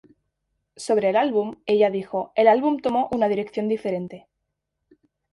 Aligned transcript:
Sobre 0.77 1.09
el 1.11 1.15
álbum, 1.15 1.57
ella 1.67 1.91
dijo 1.91 2.31
"El 2.35 2.47
álbum 2.47 2.79
tomó 2.79 3.07
una 3.11 3.27
dirección 3.29 3.67
diferente. 3.67 4.27